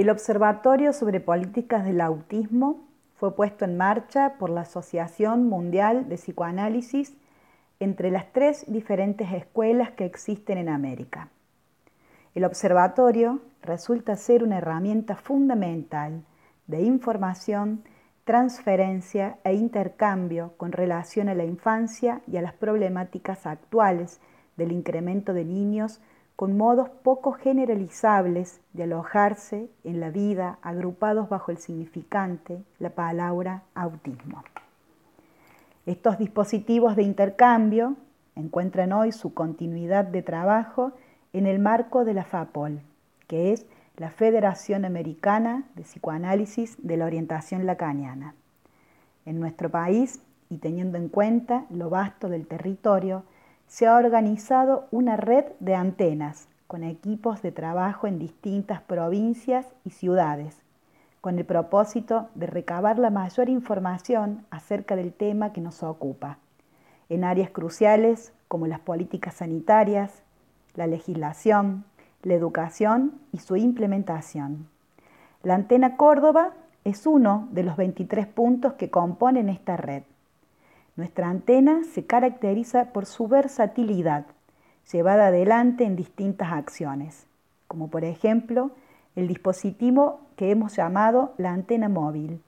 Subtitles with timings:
[0.00, 6.16] El Observatorio sobre Políticas del Autismo fue puesto en marcha por la Asociación Mundial de
[6.16, 7.18] Psicoanálisis
[7.80, 11.28] entre las tres diferentes escuelas que existen en América.
[12.34, 16.24] El observatorio resulta ser una herramienta fundamental
[16.66, 17.82] de información,
[18.24, 24.18] transferencia e intercambio con relación a la infancia y a las problemáticas actuales
[24.56, 26.00] del incremento de niños
[26.40, 33.64] con modos poco generalizables de alojarse en la vida agrupados bajo el significante, la palabra
[33.74, 34.42] autismo.
[35.84, 37.94] Estos dispositivos de intercambio
[38.36, 40.92] encuentran hoy su continuidad de trabajo
[41.34, 42.80] en el marco de la FAPOL,
[43.28, 43.66] que es
[43.98, 48.34] la Federación Americana de Psicoanálisis de la Orientación Lacaniana.
[49.26, 53.24] En nuestro país, y teniendo en cuenta lo vasto del territorio,
[53.70, 59.90] se ha organizado una red de antenas con equipos de trabajo en distintas provincias y
[59.90, 60.60] ciudades,
[61.20, 66.38] con el propósito de recabar la mayor información acerca del tema que nos ocupa,
[67.08, 70.24] en áreas cruciales como las políticas sanitarias,
[70.74, 71.84] la legislación,
[72.24, 74.66] la educación y su implementación.
[75.44, 80.02] La antena Córdoba es uno de los 23 puntos que componen esta red.
[80.96, 84.26] Nuestra antena se caracteriza por su versatilidad,
[84.92, 87.26] llevada adelante en distintas acciones,
[87.68, 88.72] como por ejemplo
[89.16, 92.42] el dispositivo que hemos llamado la antena móvil,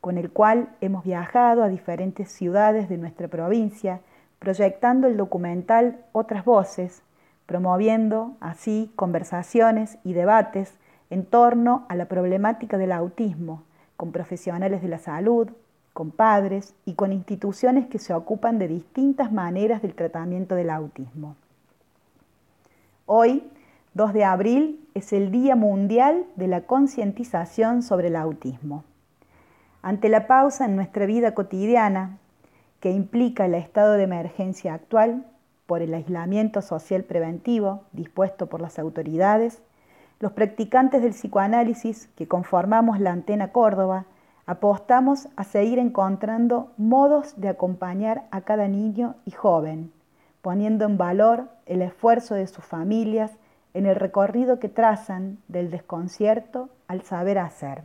[0.00, 4.00] con el cual hemos viajado a diferentes ciudades de nuestra provincia,
[4.38, 7.02] proyectando el documental Otras Voces,
[7.46, 10.78] promoviendo así conversaciones y debates
[11.10, 13.64] en torno a la problemática del autismo
[13.96, 15.50] con profesionales de la salud,
[15.98, 21.34] con padres y con instituciones que se ocupan de distintas maneras del tratamiento del autismo.
[23.04, 23.42] Hoy,
[23.94, 28.84] 2 de abril, es el Día Mundial de la Concientización sobre el Autismo.
[29.82, 32.18] Ante la pausa en nuestra vida cotidiana,
[32.78, 35.26] que implica el estado de emergencia actual
[35.66, 39.62] por el aislamiento social preventivo dispuesto por las autoridades,
[40.20, 44.04] los practicantes del psicoanálisis que conformamos la Antena Córdoba
[44.48, 49.92] apostamos a seguir encontrando modos de acompañar a cada niño y joven,
[50.40, 53.30] poniendo en valor el esfuerzo de sus familias
[53.74, 57.82] en el recorrido que trazan del desconcierto al saber hacer.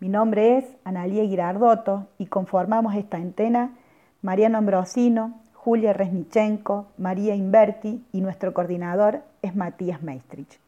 [0.00, 3.70] Mi nombre es Analía Girardotto y conformamos esta antena
[4.22, 10.58] Mariano Ambrosino, Julia Resnichenko, María Inverti y nuestro coordinador es Matías Meistrich.